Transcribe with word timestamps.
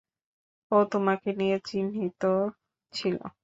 ও 0.71 0.77
তোমাকে 0.91 1.29
নিয়ে 1.33 1.57
চিন্তিত 1.65 2.23
ছিল। 2.93 3.15